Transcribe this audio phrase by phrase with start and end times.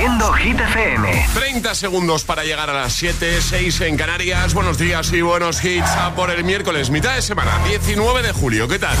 [0.00, 1.26] haciendo Hit FM.
[1.34, 4.54] 30 segundos para llegar a las 7, 6 en Canarias.
[4.54, 8.66] Buenos días y buenos hits a por el miércoles, mitad de semana, 19 de julio.
[8.66, 8.96] ¿Qué tal?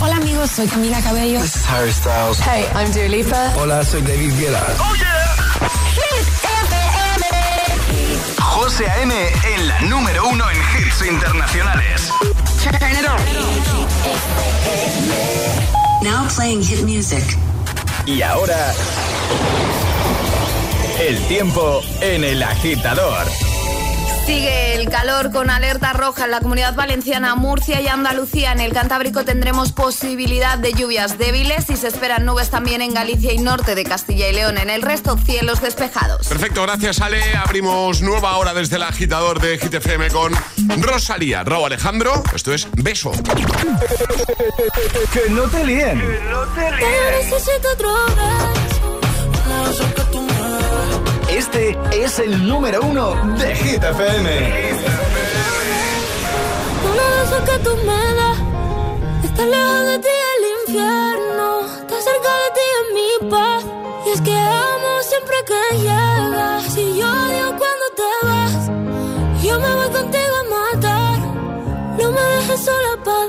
[0.00, 1.38] Hola amigos, soy Camila Cabello.
[1.42, 2.38] This is Harry Styles.
[2.40, 3.52] Hey, I'm Dua Lipa.
[3.58, 4.64] Hola, soy David Guetta.
[4.78, 5.36] ¡Oh, yeah!
[5.92, 6.26] Hit
[6.70, 7.26] FM.
[8.38, 9.14] José A.M.
[9.54, 12.10] en la número uno en hits internacionales.
[12.62, 13.20] Turn it on.
[16.02, 17.22] Now playing hit music.
[18.06, 18.72] Y ahora...
[21.02, 23.26] El tiempo en el agitador.
[24.24, 28.52] Sigue el calor con alerta roja en la comunidad valenciana, Murcia y Andalucía.
[28.52, 33.32] En el Cantábrico tendremos posibilidad de lluvias débiles y se esperan nubes también en Galicia
[33.32, 34.58] y norte de Castilla y León.
[34.58, 36.28] En el resto, cielos despejados.
[36.28, 37.20] Perfecto, gracias Ale.
[37.34, 40.32] Abrimos nueva hora desde el agitador de GTFM con
[40.80, 42.22] Rosalía, Raúl Alejandro.
[42.32, 43.10] Esto es Beso.
[45.12, 46.00] Que no te líen.
[51.28, 54.30] Este es el número uno de Hit FM.
[56.82, 58.38] De esos que tú me das.
[59.24, 61.66] Está lejos de ti el infierno.
[61.66, 63.64] Está cerca de ti en mi paz.
[64.06, 66.76] Y es que amo siempre que llegas.
[66.76, 68.54] Y yo odio cuando te vas.
[69.42, 71.18] Yo me voy contigo a matar.
[71.98, 73.21] No me dejes sola, ¿pa'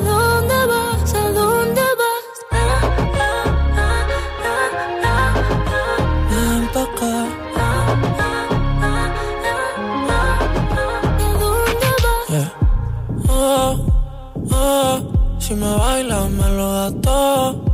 [15.44, 17.66] si me bailas me lo das todo.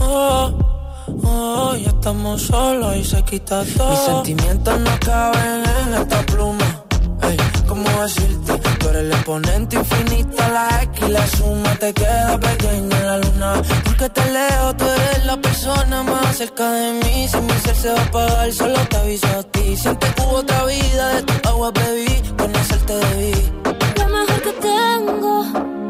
[0.00, 0.52] Oh,
[1.24, 3.90] oh, ya estamos solos y se quita todo.
[3.90, 6.68] Mis sentimientos no caben en esta pluma.
[7.22, 7.36] Ey,
[7.66, 8.52] ¿cómo decirte?
[8.78, 13.18] Tú eres el exponente infinito, la X y la suma te queda pequeña en la
[13.18, 13.62] luna.
[13.84, 17.28] Porque te leo, tú eres la persona más cerca de mí.
[17.28, 19.76] Si mi ser se va a apagar, solo te aviso a ti.
[19.76, 23.34] Siempre que hubo otra vida, de tu agua bebí, conocerte debí.
[23.98, 25.89] Lo mejor que tengo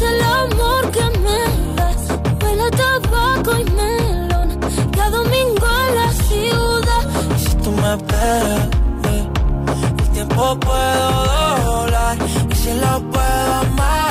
[0.00, 2.02] El amor que me das.
[2.42, 4.48] Huele tabaco y melón.
[4.92, 7.02] Cada domingo en la ciudad.
[7.34, 8.68] Y si tú me esperas,
[9.98, 11.06] el tiempo puedo
[11.64, 12.16] doblar
[12.50, 14.05] y si lo puedo amarrar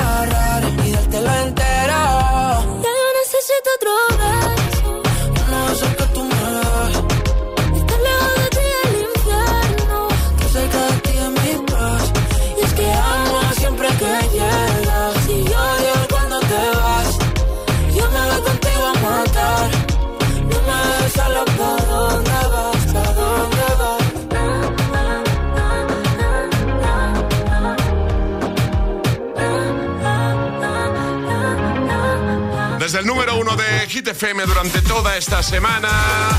[34.06, 35.88] Hit FM durante toda esta semana,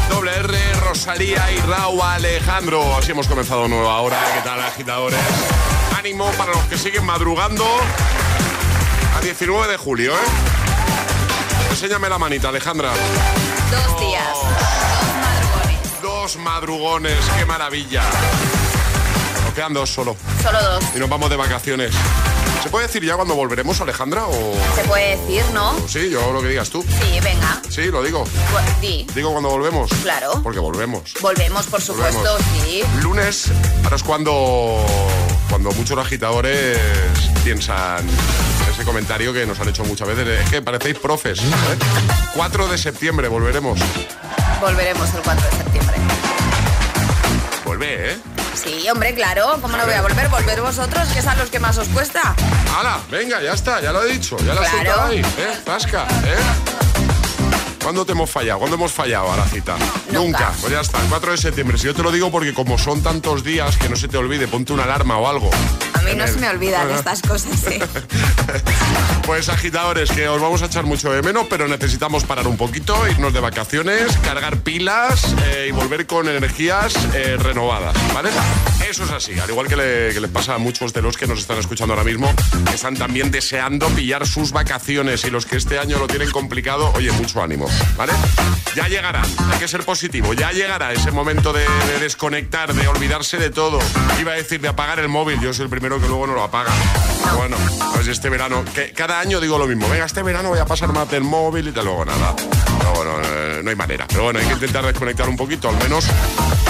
[0.09, 2.95] Doble R, Rosalía y Raúl Alejandro.
[2.95, 4.17] Así hemos comenzado nueva hora.
[4.35, 5.19] ¿Qué tal, agitadores?
[5.97, 7.65] Ánimo para los que siguen madrugando
[9.17, 11.69] a 19 de julio, ¿eh?
[11.71, 12.91] Enséñame la manita, Alejandra.
[13.71, 16.01] Dos días, dos madrugones.
[16.01, 18.03] Dos madrugones, qué maravilla.
[19.43, 20.15] Nos quedan dos solo.
[20.41, 20.83] Solo dos.
[20.95, 21.93] Y nos vamos de vacaciones.
[22.63, 24.25] ¿Se puede decir ya cuando volveremos, Alejandra?
[24.27, 24.53] O...
[24.75, 25.73] Se puede decir, ¿no?
[25.87, 26.83] Sí, yo lo que digas tú.
[26.83, 27.61] Sí, venga.
[27.69, 28.25] Sí, lo digo.
[28.81, 29.05] Di.
[29.15, 29.89] Digo cuando volvemos.
[30.03, 30.41] Claro.
[30.43, 31.13] Porque volvemos.
[31.21, 32.41] Volvemos, por supuesto, Volvemos.
[32.65, 32.83] sí.
[33.01, 33.51] Lunes,
[33.83, 34.85] ahora es cuando,
[35.49, 36.77] cuando muchos agitadores
[37.43, 38.05] piensan
[38.73, 40.27] ese comentario que nos han hecho muchas veces.
[40.43, 41.39] Es que parecéis profes.
[41.39, 41.43] ¿eh?
[42.35, 43.79] 4 de septiembre volveremos.
[44.59, 45.95] Volveremos el 4 de septiembre.
[47.63, 48.17] Volvé, ¿eh?
[48.63, 49.57] Sí, hombre, claro.
[49.61, 50.29] ¿Cómo no voy a volver?
[50.29, 52.35] Volver vosotros, que es a los que más os cuesta.
[52.77, 52.99] ¡Hala!
[53.09, 54.37] Venga, ya está, ya lo he dicho.
[54.39, 55.01] Ya la he Claro.
[55.03, 55.57] ahí, ¿eh?
[55.63, 56.37] Tasca, ¿eh?
[57.81, 58.59] ¿Cuándo te hemos fallado?
[58.59, 59.75] ¿Cuándo hemos fallado a la cita?
[60.11, 60.51] Nunca.
[60.59, 61.77] Pues ya está, el 4 de septiembre.
[61.77, 64.47] Si yo te lo digo porque como son tantos días, que no se te olvide,
[64.47, 65.49] ponte una alarma o algo.
[66.07, 67.81] Mí no se me olvidan estas cosas, ¿eh?
[69.25, 72.95] pues agitadores, que os vamos a echar mucho de menos, pero necesitamos parar un poquito,
[73.09, 78.29] irnos de vacaciones, cargar pilas eh, y volver con energías eh, renovadas, ¿vale?
[78.89, 81.39] Eso es así, al igual que, le, les pasa a muchos de los que nos
[81.39, 82.33] están escuchando ahora mismo,
[82.69, 86.93] que están también deseando pillar sus vacaciones y los que este año lo tienen complicado,
[86.95, 88.13] oye, mucho ánimo, ¿vale?
[88.75, 91.65] Ya llegará, hay que ser positivo, ya llegará ese momento de,
[91.99, 93.79] desconectar, de olvidarse de todo.
[94.21, 96.43] Iba a decir de apagar el móvil, yo soy el primero que luego no lo
[96.43, 96.71] apaga.
[97.37, 97.57] bueno,
[97.93, 100.93] pues este verano, que cada año digo lo mismo, venga, este verano voy a pasar
[100.93, 102.35] más del móvil y de luego nada.
[102.83, 104.05] No, bueno, eh, no hay manera.
[104.07, 106.05] Pero bueno, hay que intentar desconectar un poquito, al menos.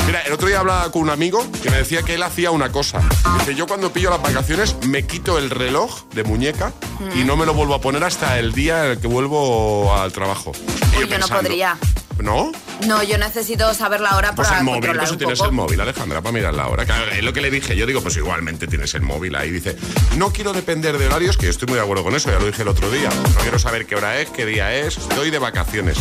[0.06, 2.71] Mira, el otro día hablaba con un amigo que me decía que él hacía una
[2.71, 3.01] cosa.
[3.39, 6.71] Dice, yo cuando pillo las vacaciones me quito el reloj de muñeca
[7.13, 10.13] y no me lo vuelvo a poner hasta el día en el que vuelvo al
[10.13, 10.53] trabajo.
[10.97, 11.77] Uy, yo, no podría.
[12.19, 12.51] ¿No?
[12.85, 15.81] No, yo necesito saber la hora pues para el móvil, pues si tienes el móvil,
[15.81, 16.85] Alejandra, para mirar la hora.
[16.85, 17.75] Claro, es lo que le dije.
[17.75, 19.50] Yo digo, pues igualmente tienes el móvil ahí.
[19.50, 19.75] Dice,
[20.15, 22.45] no quiero depender de horarios, que yo estoy muy de acuerdo con eso, ya lo
[22.45, 23.09] dije el otro día.
[23.09, 25.97] No quiero saber qué hora es, qué día es, estoy de vacaciones.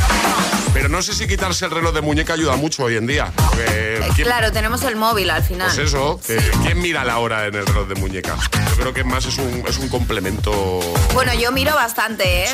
[0.74, 3.32] Pero no sé si quitarse el reloj de muñeca ayuda mucho hoy en día.
[3.58, 5.68] Eh, claro, tenemos el móvil al final.
[5.74, 6.20] Pues eso,
[6.62, 8.36] ¿quién mira la hora en el reloj de muñeca?
[8.70, 10.80] Yo creo que más es un, es un complemento.
[11.14, 12.48] Bueno, yo miro bastante, ¿eh?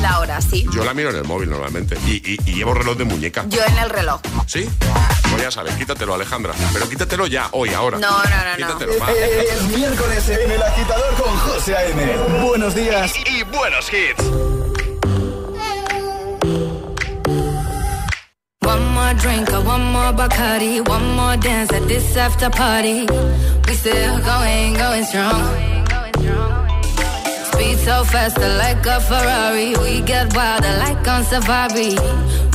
[0.00, 0.66] La, hora, sí.
[0.74, 1.96] Yo la miro en el móvil normalmente.
[2.06, 3.44] Y, y llevo reloj de muñeca.
[3.52, 4.20] Yo en el reloj.
[4.46, 4.66] ¿Sí?
[5.30, 6.54] Pues ya sabes, quítatelo, Alejandra.
[6.72, 7.98] Pero quítatelo ya, hoy, ahora.
[7.98, 8.56] No, no, no.
[8.56, 9.08] Quítatelo, no.
[9.08, 12.16] Es miércoles en el agitador con José A.M.
[12.46, 14.22] Buenos días y, buenos hits.
[18.64, 23.06] One more drink, one more Bacardi, one more dance at this after party.
[23.68, 25.42] We still going, going strong.
[27.52, 29.74] Speed so fast, like a Ferrari.
[29.76, 31.96] We get wilder, like on safari.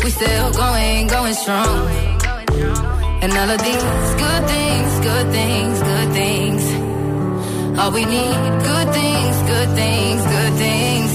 [0.08, 1.86] We still going, going strong.
[3.22, 3.84] And all of these
[4.24, 6.64] good things, good things, good things.
[7.78, 8.40] All we need,
[8.72, 11.12] good things, good things, good things.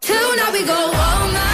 [0.00, 1.53] Tonight we go all night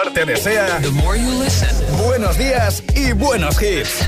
[0.00, 0.80] agitador te desea
[2.04, 4.06] buenos días y buenos hits.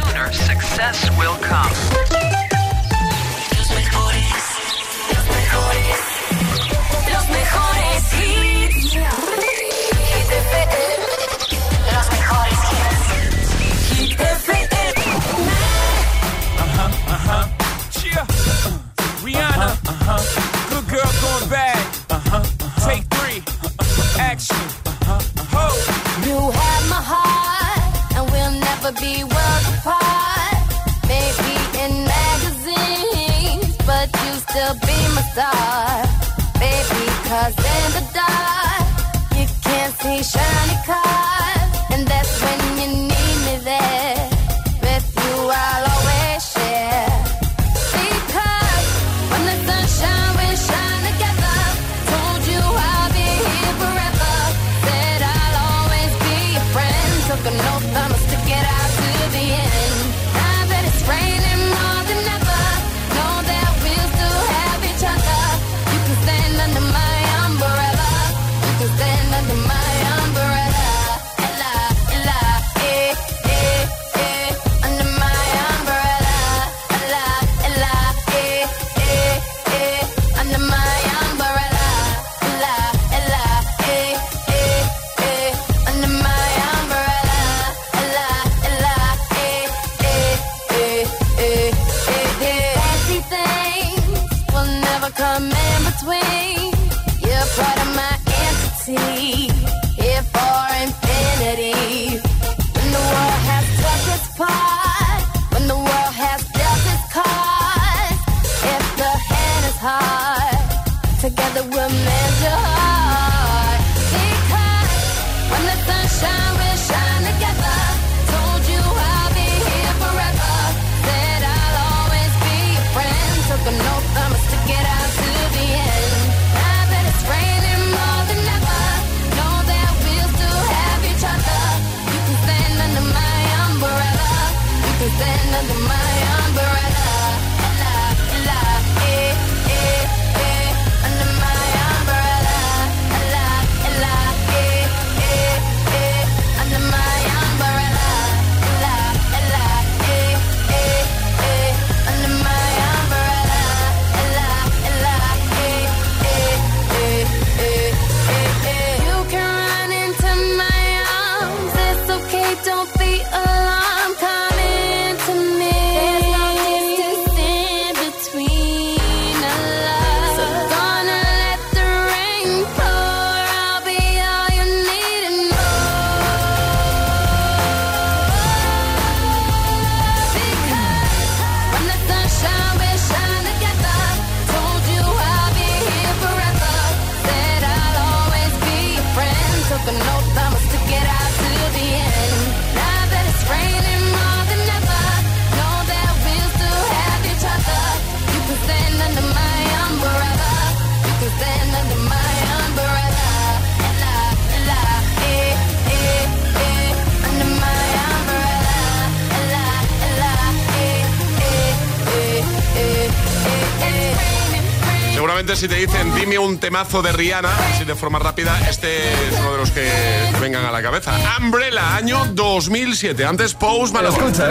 [215.54, 219.52] Si te dicen dime un temazo de Rihanna, así de forma rápida, este es uno
[219.52, 219.86] de los que
[220.32, 221.12] te vengan a la cabeza.
[221.38, 223.24] Umbrella, año 2007.
[223.24, 224.16] Antes Pose Malone.
[224.16, 224.50] Escucha,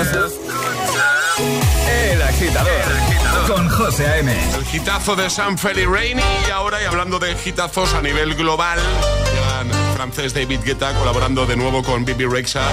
[1.89, 2.72] El agitador.
[2.72, 3.51] El agitador.
[3.51, 4.31] Con José A.M.
[4.55, 6.24] El gitazo de San Feli Rainey.
[6.48, 8.79] Y ahora, y hablando de gitazos a nivel global,
[9.34, 12.63] llegan francés David Guetta colaborando de nuevo con Bibi Rexa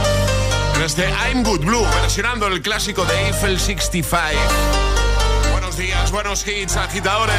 [0.77, 4.98] en este I'm Good Blue, versionando el clásico de Eiffel 65
[6.11, 7.35] buenos hits, agitadores.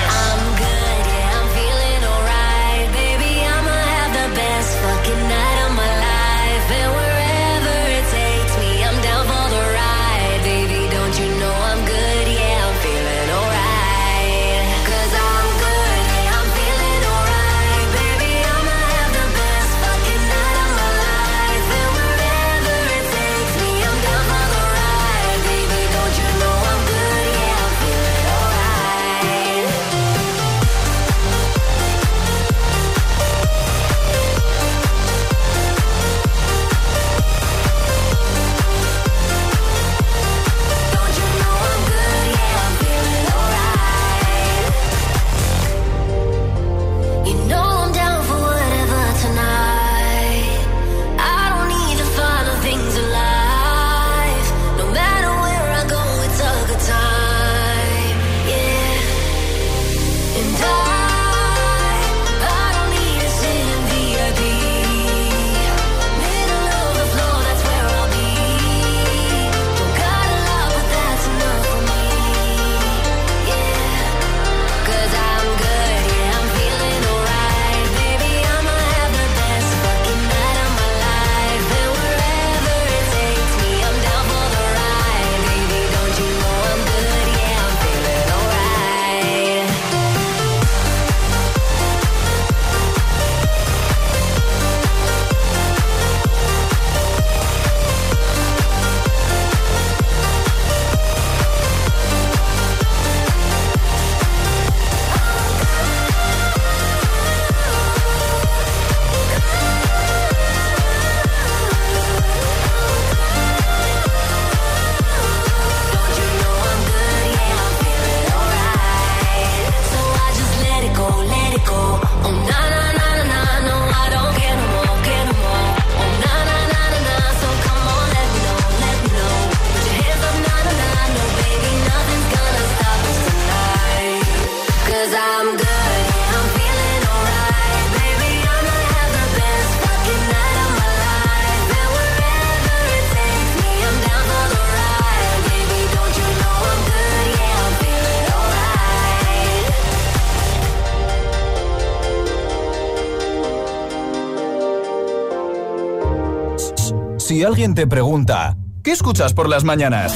[157.49, 160.15] Alguien te pregunta, ¿qué escuchas por las mañanas?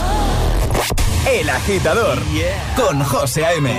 [1.27, 2.19] El agitador
[2.75, 3.71] con José A.M.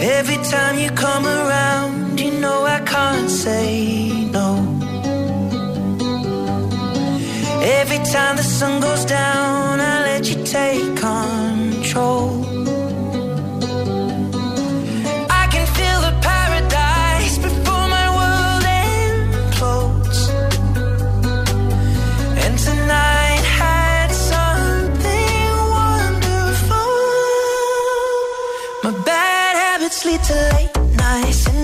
[0.00, 4.56] Every time you come around, you know I can't say no.
[7.80, 10.87] Every time the sun goes down, I let you take
[28.88, 31.57] My bad habits lead to late nights.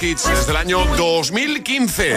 [0.00, 2.16] Hits desde el año 2015.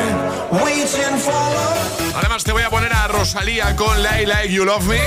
[2.15, 4.99] Además te voy a poner a Rosalía con Like Like You Love Me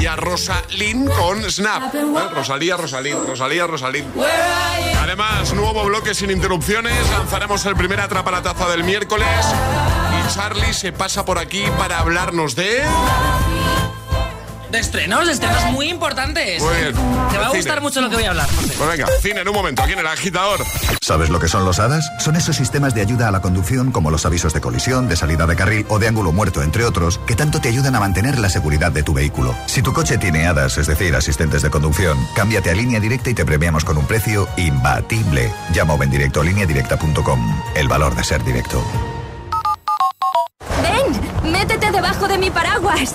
[0.00, 1.94] y a Rosalín con Snap.
[1.94, 2.28] ¿Eh?
[2.34, 4.04] Rosalía, Rosalín, Rosalía, Rosalín.
[5.00, 7.08] Además, nuevo bloque sin interrupciones.
[7.10, 9.28] Lanzaremos el primer atrapa la taza del miércoles.
[9.28, 12.82] Y Charlie se pasa por aquí para hablarnos de
[14.72, 16.62] de estrenos, de estrenos muy importantes.
[16.62, 16.94] Muy bien.
[17.30, 18.72] Te va a gustar mucho lo que voy a hablar, José.
[18.76, 20.64] Pues venga, cine en un momento, aquí en el agitador.
[21.02, 22.10] ¿Sabes lo que son los HADAS?
[22.18, 25.46] Son esos sistemas de ayuda a la conducción como los avisos de colisión, de salida
[25.46, 28.48] de carril o de ángulo muerto, entre otros, que tanto te ayudan a mantener la
[28.48, 29.54] seguridad de tu vehículo.
[29.66, 33.34] Si tu coche tiene HADAS, es decir, asistentes de conducción, cámbiate a línea directa y
[33.34, 35.52] te premiamos con un precio imbatible.
[35.74, 37.62] Llama o en directo a lineadirecta.com.
[37.74, 38.82] El valor de ser directo.
[40.82, 43.14] Ven, métete debajo de mi paraguas.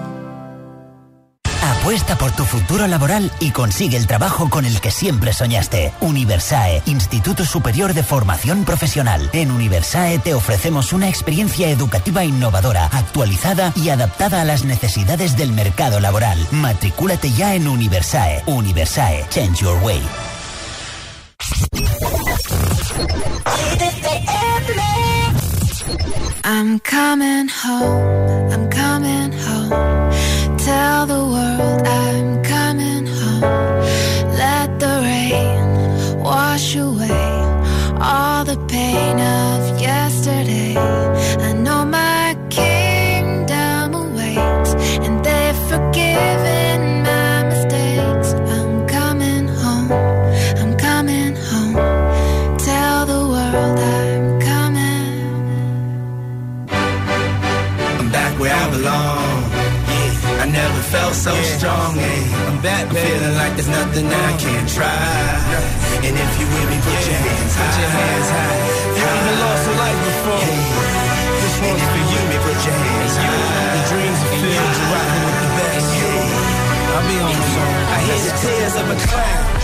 [1.81, 5.91] Apuesta por tu futuro laboral y consigue el trabajo con el que siempre soñaste.
[5.99, 9.31] Universae, Instituto Superior de Formación Profesional.
[9.33, 15.53] En Universae te ofrecemos una experiencia educativa innovadora, actualizada y adaptada a las necesidades del
[15.53, 16.37] mercado laboral.
[16.51, 18.43] Matricúlate ya en Universae.
[18.45, 20.03] Universae, Change Your Way.
[26.43, 30.10] I'm coming home, I'm coming home.
[30.65, 32.50] tell the world I'm coming.
[60.91, 61.57] felt so yeah.
[61.57, 64.43] strong, and I'm back, feeling like there's nothing I mm.
[64.43, 64.91] can't try.
[66.03, 67.15] And if you with me, put yeah.
[67.15, 67.71] your hands put high.
[67.71, 68.59] Put your hands high.
[68.91, 70.47] You haven't lost a life before.
[71.39, 72.21] This one's for you.
[72.27, 73.71] Me, put your hands high.
[73.71, 74.75] The dreams are filled.
[74.75, 75.91] You're rocking with the best.
[76.91, 77.73] I'll be on the song.
[77.87, 79.61] I hear the tears of a clown.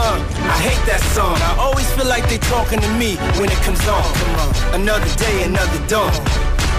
[0.00, 1.36] Uh, I hate that song.
[1.44, 4.08] I always feel like they talking to me when it comes on.
[4.72, 6.16] Another day, another dawn.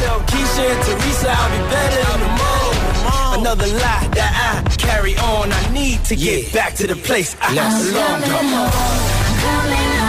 [0.00, 3.40] tell Keisha and Teresa I'll be better than the mold.
[3.40, 5.52] Another lie that I carry on.
[5.52, 8.22] I need to get back to the place I belong.
[8.22, 8.70] Come on.
[8.70, 10.05] come on.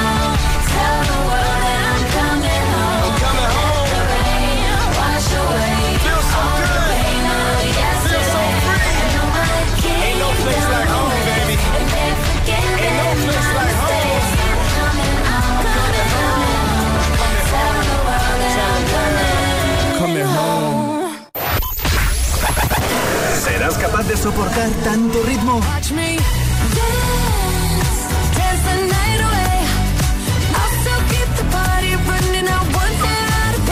[24.15, 25.59] soportar tanto ritmo.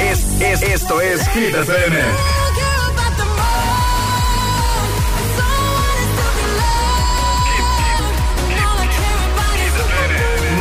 [0.01, 1.99] Es, es, esto es Hit FM.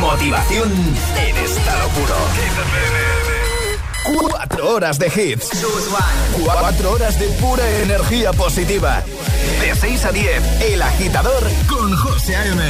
[0.00, 0.72] Motivación
[1.16, 2.14] en estado puro.
[4.04, 5.48] Cuatro horas de hits.
[6.44, 9.02] Cuatro horas de pura energía positiva.
[9.74, 12.60] 6 a 10, El Agitador con José A.M.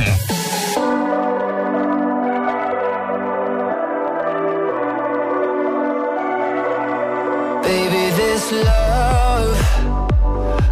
[7.62, 9.57] Baby, this love,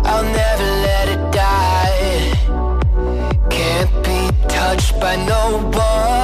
[0.05, 2.33] I'll never let it die.
[3.51, 6.22] Can't be touched by no one.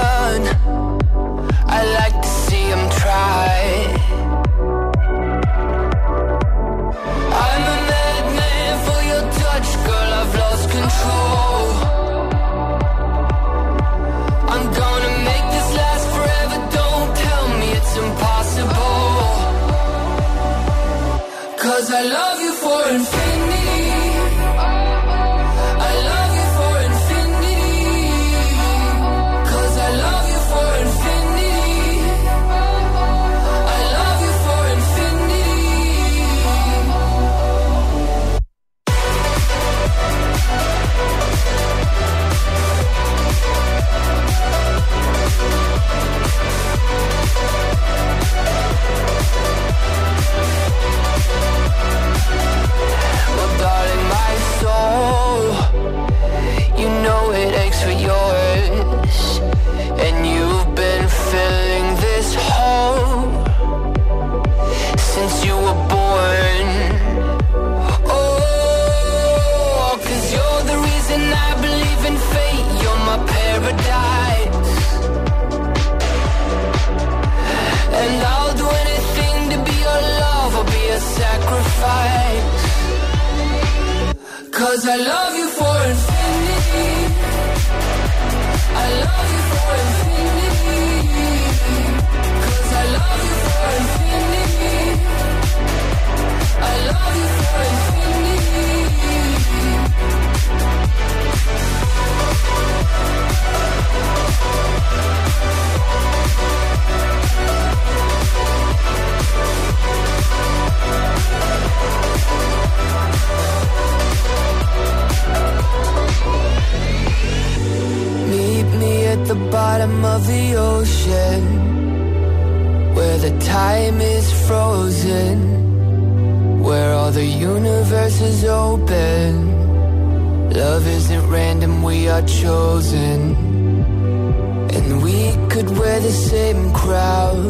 [136.39, 137.41] Same crown.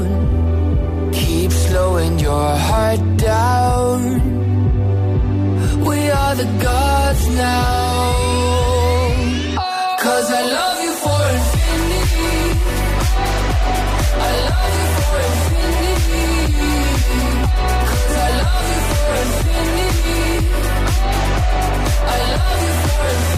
[1.20, 3.98] Keep slowing your heart down.
[5.88, 7.96] We are the gods now.
[10.04, 12.36] Cause I love you for infinity.
[14.28, 16.28] I love you for infinity.
[17.90, 20.22] Cause I love you for infinity.
[22.14, 23.37] I love you for infinity.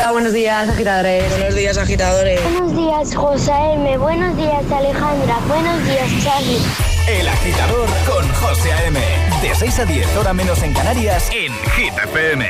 [0.00, 1.28] Hola, buenos días, agitadores.
[1.28, 2.40] Buenos días, agitadores.
[2.44, 3.98] Buenos días, José M.
[3.98, 5.40] Buenos días, Alejandra.
[5.48, 6.60] Buenos días, Charlie.
[7.08, 9.00] El agitador con José A.M.
[9.42, 12.46] De 6 a 10, hora menos en Canarias, en Hit FM.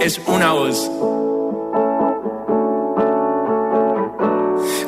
[0.00, 0.90] es una voz.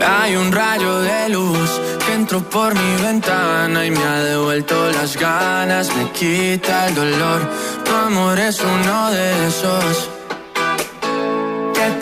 [0.05, 5.19] Hay un rayo de luz que entró por mi ventana y me ha devuelto las
[5.19, 7.51] ganas, me quita el dolor.
[7.85, 10.22] Tu amor es uno de esos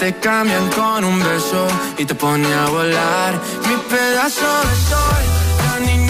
[0.00, 1.66] te cambian con un beso
[1.98, 3.34] y te pone a volar.
[3.68, 5.24] Mi pedazo de sol,
[5.66, 6.09] la niña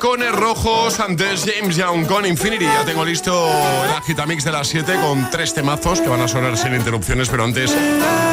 [0.00, 2.64] Tacones rojos, antes James Young con Infinity.
[2.64, 3.50] Ya tengo listo
[3.84, 7.44] el agitamix de las 7 con tres temazos que van a sonar sin interrupciones, pero
[7.44, 7.70] antes,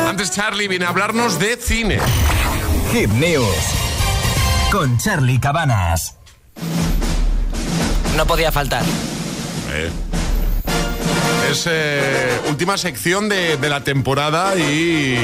[0.07, 1.99] antes Charlie viene a hablarnos de cine.
[2.93, 3.45] Hit News
[4.71, 6.15] con Charlie Cabanas.
[8.15, 8.83] No podía faltar.
[9.73, 9.91] Eh.
[11.49, 15.17] Es eh, última sección de, de la temporada y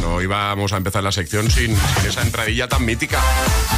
[0.00, 3.18] bueno, íbamos a empezar la sección sin, sin esa entradilla tan mítica.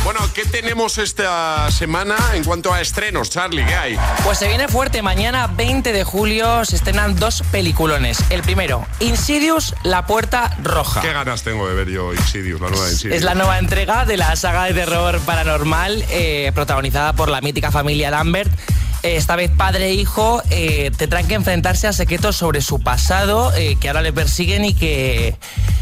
[0.03, 3.65] Bueno, ¿qué tenemos esta semana en cuanto a estrenos, Charlie?
[3.65, 3.99] ¿Qué hay?
[4.25, 5.03] Pues se viene fuerte.
[5.03, 8.19] Mañana, 20 de julio, se estrenan dos peliculones.
[8.31, 11.01] El primero, Insidious, La Puerta Roja.
[11.01, 13.19] ¿Qué ganas tengo de ver yo Insidious, la nueva Insidious?
[13.19, 17.71] Es la nueva entrega de la saga de terror paranormal, eh, protagonizada por la mítica
[17.71, 18.51] familia Lambert.
[19.03, 23.77] Esta vez padre e hijo eh, tendrán que enfrentarse a secretos sobre su pasado eh,
[23.81, 25.37] que ahora le persiguen y que,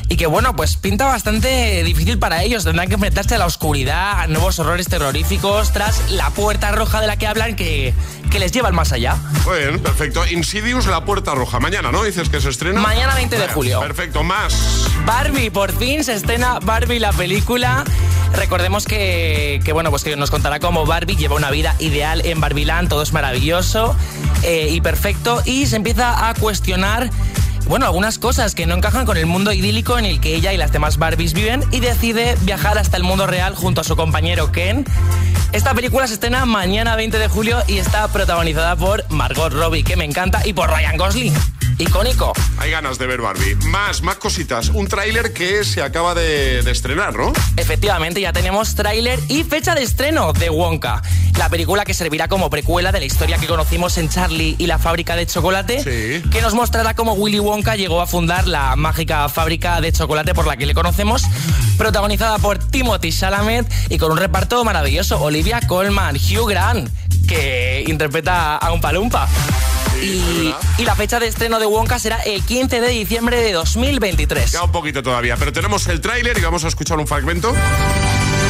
[0.08, 2.64] y que, bueno, pues pinta bastante difícil para ellos.
[2.64, 7.06] Tendrán que enfrentarse a la oscuridad, a nuevos horrores terroríficos tras la puerta roja de
[7.06, 7.94] la que hablan que,
[8.30, 9.16] que les llevan más allá.
[9.46, 10.26] Muy bien, perfecto.
[10.26, 11.60] Insidious, la puerta roja.
[11.60, 12.02] Mañana, ¿no?
[12.04, 12.80] Dices que se estrena.
[12.80, 13.80] Mañana 20 de julio.
[13.80, 14.88] Perfecto, más.
[15.04, 17.84] Barbie, por fin se estrena Barbie la película.
[18.32, 22.40] Recordemos que, que, bueno, pues que nos contará cómo Barbie lleva una vida ideal en
[22.40, 23.96] Barbieland, todo maravilloso
[24.42, 27.10] eh, y perfecto, y se empieza a cuestionar
[27.66, 30.56] bueno, algunas cosas que no encajan con el mundo idílico en el que ella y
[30.56, 34.50] las demás Barbies viven y decide viajar hasta el mundo real junto a su compañero
[34.50, 34.84] Ken.
[35.52, 39.96] Esta película se estrena mañana 20 de julio y está protagonizada por Margot Robbie, que
[39.96, 41.59] me encanta, y por Ryan Gosling.
[41.80, 42.32] Icónico.
[42.58, 43.56] Hay ganas de ver Barbie.
[43.66, 44.68] Más, más cositas.
[44.68, 47.32] Un tráiler que se acaba de, de, estrenar, ¿no?
[47.56, 51.02] Efectivamente, ya tenemos tráiler y fecha de estreno de Wonka.
[51.38, 54.78] La película que servirá como precuela de la historia que conocimos en Charlie y la
[54.78, 56.28] fábrica de chocolate, sí.
[56.30, 60.46] que nos mostrará cómo Willy Wonka llegó a fundar la mágica fábrica de chocolate por
[60.46, 61.22] la que le conocemos,
[61.78, 65.18] protagonizada por Timothy Chalamet y con un reparto maravilloso.
[65.18, 66.90] Olivia Colman, Hugh Grant,
[67.26, 69.28] que interpreta a un palumpa.
[70.02, 74.50] Y, y, la fecha de estreno de Wonka será el 15 de diciembre de 2023.
[74.50, 77.54] Queda un poquito todavía, pero tenemos el tráiler y vamos a escuchar un fragmento.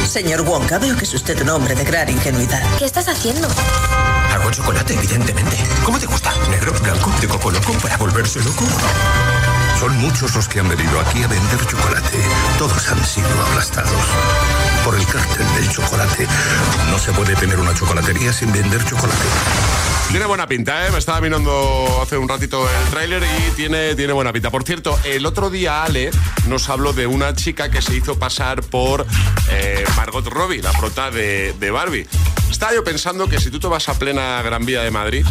[0.07, 2.61] Señor Wonka, veo que es usted un hombre de gran ingenuidad.
[2.77, 3.47] ¿Qué estás haciendo?
[4.31, 5.57] Hago chocolate, evidentemente.
[5.83, 6.33] ¿Cómo te gusta?
[6.49, 8.65] ¿Negro, blanco, de coco loco para volverse loco?
[9.79, 12.17] Son muchos los que han venido aquí a vender chocolate.
[12.57, 14.03] Todos han sido aplastados
[14.83, 16.27] por el cártel del chocolate.
[16.89, 19.90] No se puede tener una chocolatería sin vender chocolate.
[20.11, 20.91] Tiene buena pinta, ¿eh?
[20.91, 24.49] Me estaba mirando hace un ratito el tráiler y tiene, tiene buena pinta.
[24.49, 26.11] Por cierto, el otro día Ale
[26.47, 29.05] nos habló de una chica que se hizo pasar por
[29.49, 32.07] eh, Margot Robbie, la prota de, de Barbie.
[32.49, 35.25] Estaba yo pensando que si tú te vas a plena Gran Vía de Madrid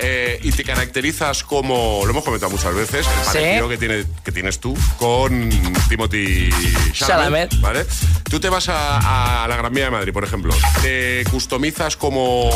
[0.00, 3.70] eh, y te caracterizas como, lo hemos comentado muchas veces, el parecido ¿Sí?
[3.70, 5.50] que, tiene, que tienes tú con
[5.88, 6.50] Timothy
[6.92, 7.60] Chalamet, Chalamet.
[7.60, 7.86] ¿vale?
[8.28, 12.50] Tú te vas a, a, la Gran Vía de Madrid, por ejemplo, te customizas como,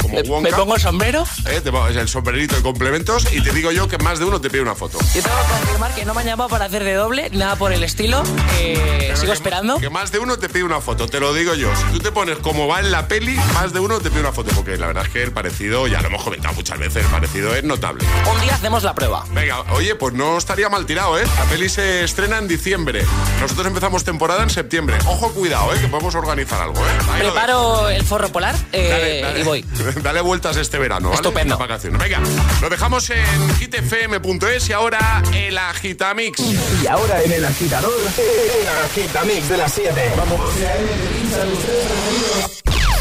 [0.00, 1.24] como ¿Me, Wonka, ¿Me pongo sombrero?
[1.46, 1.60] ¿eh?
[1.60, 4.62] te el sombrerito de complementos y te digo yo que más de uno te pide
[4.62, 4.98] una foto.
[5.14, 7.72] Yo tengo que confirmar que no me han llamado para hacer de doble, nada por
[7.72, 8.22] el estilo.
[8.58, 9.78] Eh, sigo que, esperando.
[9.78, 11.74] Que más de uno te pide una foto, te lo digo yo.
[11.76, 14.32] Si tú te pones como va en la peli, más de uno te pide una
[14.32, 17.10] foto, porque la verdad es que el parecido, ya lo hemos comentado muchas veces, el
[17.10, 18.06] parecido es notable.
[18.32, 19.26] Un día hacemos la prueba.
[19.32, 21.24] Venga, oye, pues no estaría mal tirado, ¿eh?
[21.38, 23.04] La peli se estrena en diciembre.
[23.38, 24.96] Nosotros empezamos temporada en septiembre.
[25.04, 25.78] Ojo, cuidado, ¿eh?
[25.78, 26.90] Que podemos organizar algo, ¿eh?
[27.10, 29.40] Ahí Preparo el forro polar eh, Dale, dale.
[29.40, 29.64] y voy.
[30.02, 31.16] Dale vueltas este verano, ¿vale?
[31.16, 31.58] Estupendo.
[31.58, 32.00] Vacaciones.
[32.00, 32.20] Venga,
[32.62, 36.40] lo dejamos en hitfm.es y ahora el Agitamix.
[36.40, 40.12] Y ahora en el agitador, el Agitamix de las 7.
[40.16, 40.40] Vamos.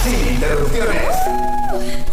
[0.04, 2.12] Sin interrupciones.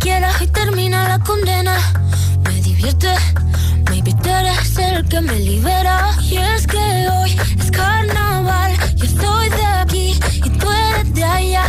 [0.00, 1.76] quieras y termina la condena.
[2.44, 3.14] Me divierte,
[3.88, 6.10] maybe tú eres el que me libera.
[6.22, 11.64] Y es que hoy es carnaval, yo soy de aquí y tú eres de allá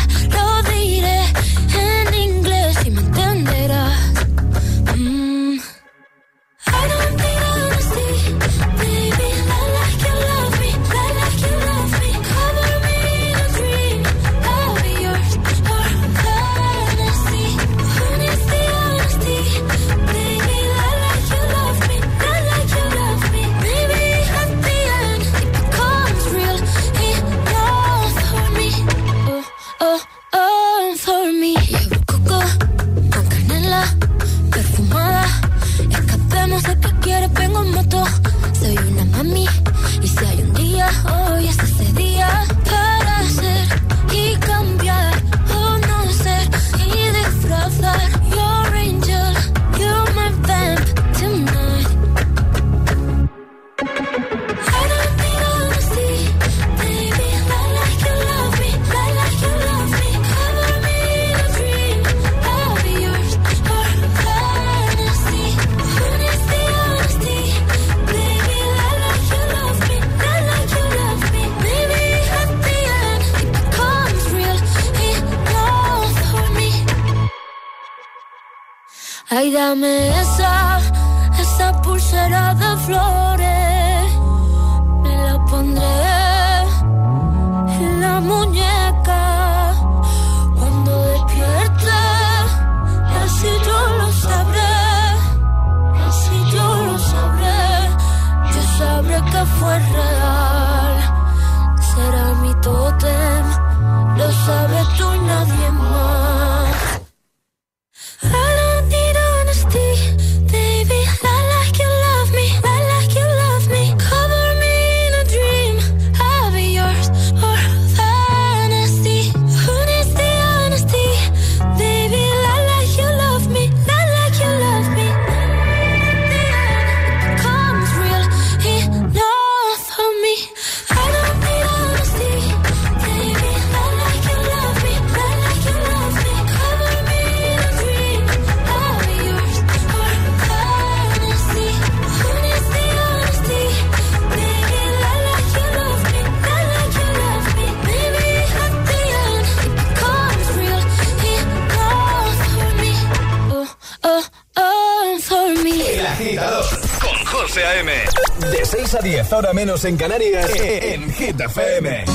[157.81, 158.51] FM.
[158.51, 162.05] De 6 a 10, ahora menos en Canarias, e, e, en Hit FM.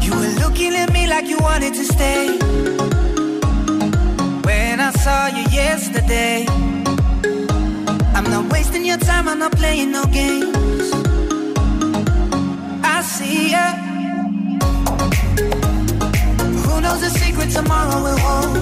[0.00, 2.38] You were looking at me like you wanted to stay.
[4.42, 6.46] When I saw you yesterday.
[8.14, 10.92] I'm not wasting your time, I'm not playing no games.
[12.82, 13.83] I see ya.
[17.44, 18.54] with tomorrow will hold.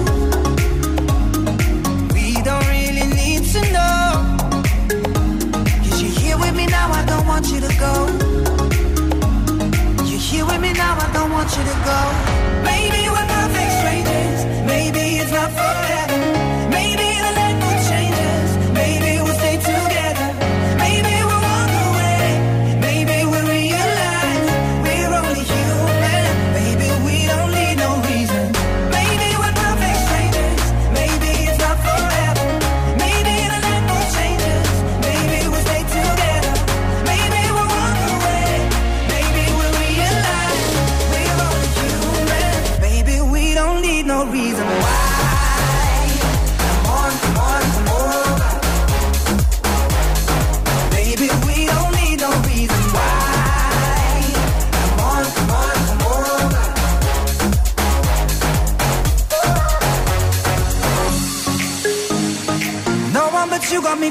[2.13, 4.37] We don't really need to know.
[5.83, 7.93] Cause you're here with me now, I don't want you to go.
[10.05, 11.99] You're here with me now, I don't want you to go.
[12.63, 13.42] Maybe we're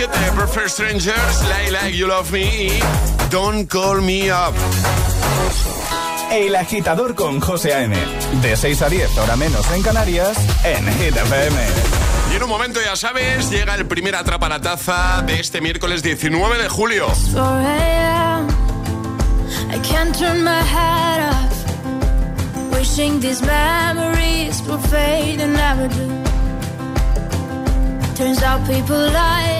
[0.00, 2.80] 7, Perfect Strangers, Like Like You Love Me y
[3.30, 4.54] Don't Call Me Up.
[6.32, 7.94] El agitador con José A.M.
[8.40, 11.60] De 6 a 10, hora menos en Canarias, en Hit FM.
[12.32, 16.02] Y en un momento, ya sabes, llega el primer Atrapa la Taza de este miércoles
[16.02, 17.06] 19 de julio.
[17.34, 18.48] 4 a.m.
[19.70, 22.72] I can't turn my head off.
[22.72, 26.08] Wishing these memories will fade and never do.
[28.14, 29.59] Turns out people lie.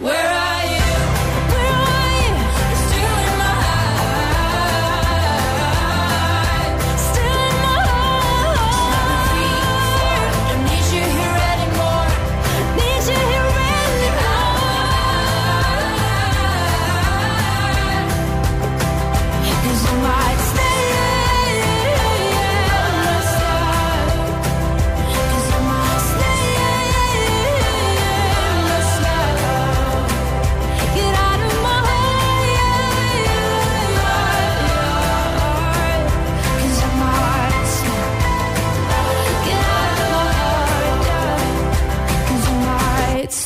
[0.00, 0.79] where I you?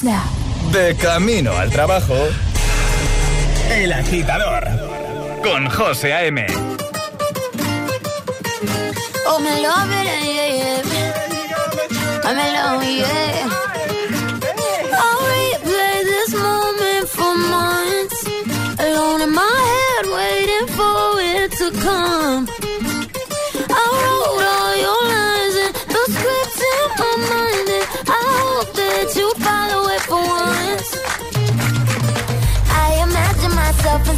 [0.05, 2.15] De camino al trabajo,
[3.71, 4.69] El agitador
[5.43, 6.47] con José A.M.
[9.27, 10.83] Oh, me love it, yeah, yeah.
[12.23, 13.49] I'm alone, yeah.
[14.93, 18.27] I'll replay this moment for months.
[18.79, 22.54] Alone in my head, waiting for it to come.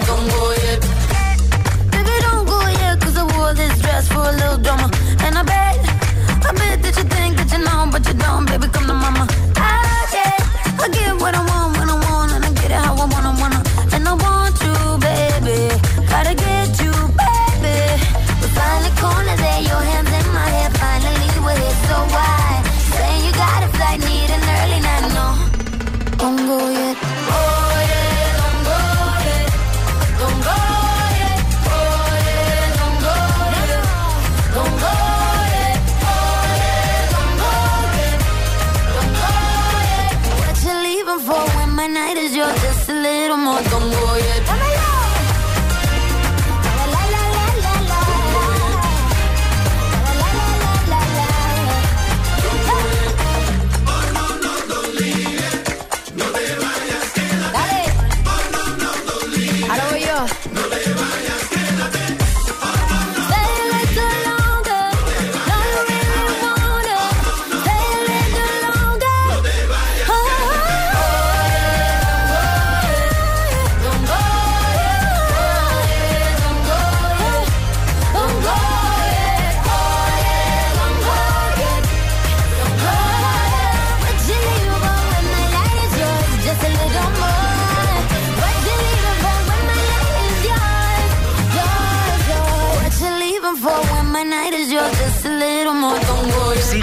[0.00, 0.80] Don't go yet.
[1.92, 4.90] Baby, don't go yet, cause I wore this dress for a little drama.
[5.20, 5.78] And I bet,
[6.44, 9.13] I bet that you think that you know, but you don't, baby, come to mama.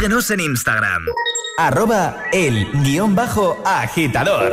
[0.02, 1.06] Síguenos en Instagram.
[1.60, 4.52] Arroba el guion bajo agitador.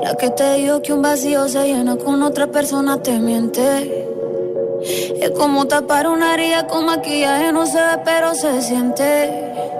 [0.00, 4.06] La que te dijo que un vacío se llena con otra persona te miente.
[5.20, 9.79] Es como tapar una herida con maquillaje, no se ve, pero se siente.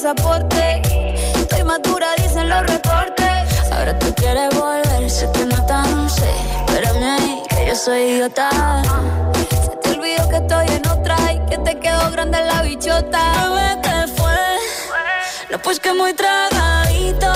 [0.00, 0.82] pasaporte.
[1.34, 3.72] Estoy madura, dicen los reportes.
[3.72, 6.30] Ahora tú quieres volver, sé que no tan sé.
[6.66, 8.48] Espérame ahí, que yo soy idiota.
[9.60, 13.20] Se te olvidó que estoy en otra y que te quedó grande la bichota.
[13.42, 14.38] Bebé, ¿qué fue?
[15.50, 17.32] No, pues que muy tragadito.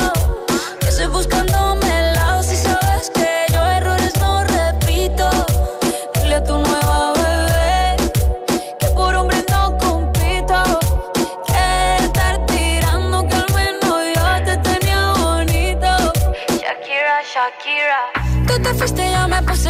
[0.78, 1.51] Que estoy buscándome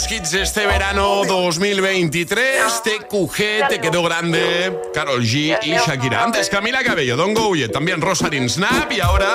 [0.00, 2.82] los hits este verano 2023.
[2.82, 4.78] TQG, Te quedó grande.
[4.94, 6.24] Carol G y Shakira.
[6.24, 9.34] Antes Camila Cabello, Don Gouye, también Rosalind Snap y ahora,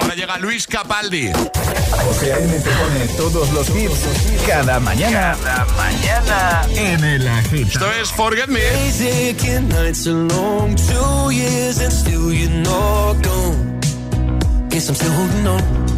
[0.00, 1.30] ahora llega Luis Capaldi.
[1.32, 2.58] José A.M.
[2.58, 3.98] te pone todos los hits
[4.46, 5.36] cada mañana.
[5.42, 7.68] Cada mañana en el agita.
[7.72, 8.60] Esto es Forget Me.
[14.70, 15.97] Guess I'm still holding on.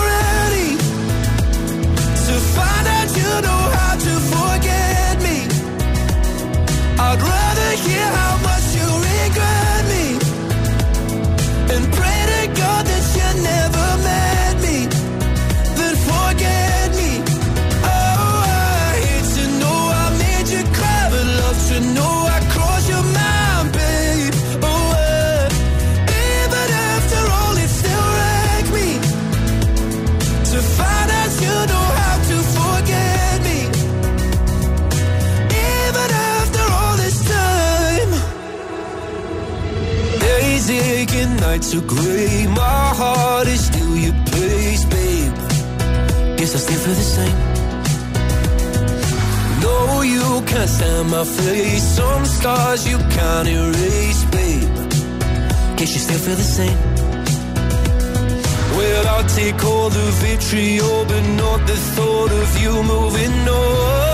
[51.21, 51.83] my face.
[51.83, 54.69] Some scars you can't erase, babe.
[55.77, 56.79] Guess you still feel the same.
[58.77, 64.10] Well, I'll take all the vitriol, but not the thought of you moving on.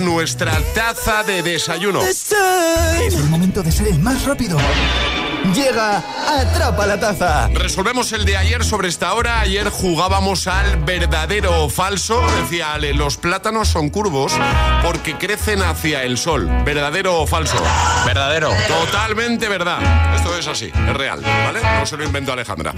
[0.00, 2.02] Nuestra taza de desayuno.
[2.02, 2.32] Es
[3.14, 4.58] el momento de ser el más rápido.
[5.56, 7.48] Llega Atrapa la Taza.
[7.48, 9.40] Resolvemos el de ayer sobre esta hora.
[9.40, 12.20] Ayer jugábamos al verdadero o falso.
[12.42, 14.34] Decía Ale, los plátanos son curvos
[14.82, 16.46] porque crecen hacia el sol.
[16.66, 17.56] ¿Verdadero o falso?
[18.04, 18.50] Verdadero.
[18.68, 19.78] Totalmente verdad.
[20.14, 21.60] Esto es así, es real, ¿vale?
[21.78, 22.74] No se lo inventó Alejandra.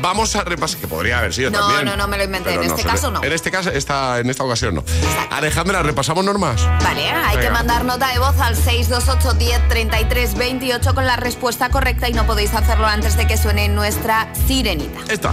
[0.00, 1.84] Vamos a repasar, que podría haber sido No, también.
[1.84, 2.54] no, no me lo inventé.
[2.54, 3.24] En este caso no.
[3.24, 4.84] En este caso, esta, en esta ocasión no.
[5.30, 6.64] Alejandra, ¿repasamos normas?
[6.84, 11.70] Vale, hay que mandar nota de voz al 628 10 33 28 con la respuesta
[11.70, 15.00] correcta y no podéis hacerlo antes de que suene nuestra sirenita.
[15.12, 15.32] Esta.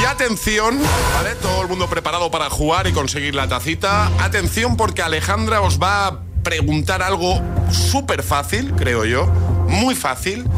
[0.00, 0.78] Y atención,
[1.14, 1.34] ¿vale?
[1.36, 4.10] Todo el mundo preparado para jugar y conseguir la tacita.
[4.20, 7.40] Atención porque Alejandra os va a preguntar algo
[7.70, 9.26] súper fácil, creo yo.
[9.68, 10.48] Muy fácil.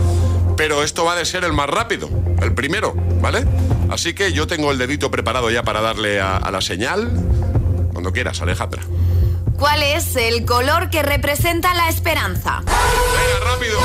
[0.57, 2.09] Pero esto va de ser el más rápido,
[2.41, 3.45] el primero, ¿vale?
[3.91, 7.11] Así que yo tengo el dedito preparado ya para darle a, a la señal.
[7.93, 8.83] Cuando quieras, Alejandra.
[9.59, 12.63] ¿Cuál es el color que representa la esperanza?
[12.67, 13.79] Venga, rápido.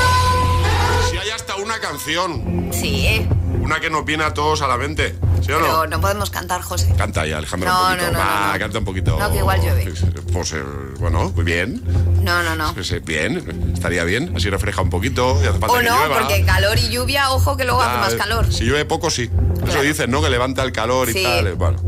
[1.10, 2.70] Si hay hasta una canción.
[2.72, 3.26] Sí.
[3.60, 5.16] Una que nos viene a todos a la mente.
[5.44, 5.66] ¿Sí o no?
[5.66, 6.92] pero no podemos cantar, José.
[6.96, 8.06] Canta ahí, Alejandra, No, un poquito.
[8.06, 9.18] no, no, Va, no, canta un poquito.
[9.18, 9.92] No, que igual llueve.
[10.32, 10.62] Pues, eh,
[10.98, 11.82] bueno, muy bien.
[12.22, 12.74] No, no, no.
[13.04, 14.32] Bien, estaría bien.
[14.36, 17.64] Así refleja un poquito y hace falta O no, porque calor y lluvia, ojo que
[17.64, 18.52] luego hace más calor.
[18.52, 19.30] Si llueve poco, sí.
[19.66, 20.20] Eso dicen, ¿no?
[20.22, 21.22] Que levanta el calor y Sí.
[21.22, 21.46] tal.
[21.46, 21.80] eh, Bueno.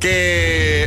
[0.00, 0.37] que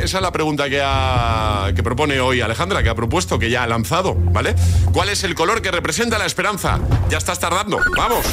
[0.04, 3.64] esa es la pregunta que, ha- que propone hoy Alejandra, que ha propuesto, que ya
[3.64, 4.56] ha lanzado, ¿vale?
[4.92, 6.80] ¿Cuál es el color que representa la esperanza?
[7.10, 8.26] Ya estás tardando, vamos.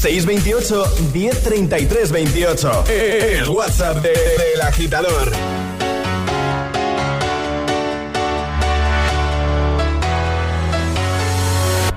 [0.00, 2.84] 628 1033 28.
[2.88, 5.32] El WhatsApp de- del agitador.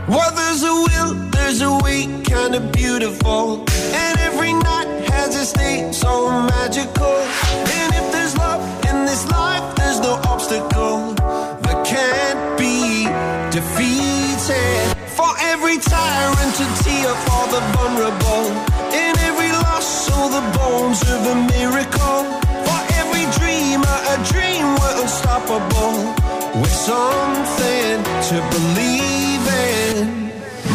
[0.08, 3.66] Well, there's a will, there's a way, kinda beautiful.
[4.04, 7.16] And every night has a state so magical.
[7.78, 8.07] And if
[9.08, 11.14] this life, there's no obstacle
[11.64, 13.08] that can't be
[13.56, 14.84] defeated.
[15.18, 18.46] For every tyrant to tear for the vulnerable.
[19.04, 22.22] In every loss, all the bones of a miracle.
[22.68, 25.96] For every dreamer, a dream we're unstoppable.
[26.62, 27.96] With something
[28.30, 30.32] to believe in.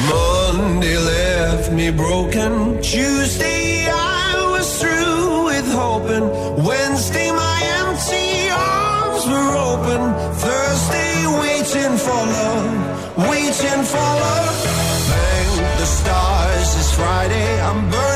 [0.08, 2.80] Monday left me broken.
[2.80, 6.26] Tuesday I was through with hoping.
[6.64, 7.51] Wednesday my
[8.02, 10.00] empty arms were open.
[10.34, 14.56] Thursday waiting for love, waiting for love.
[15.10, 17.60] Thank the stars it's Friday.
[17.60, 18.11] I'm burning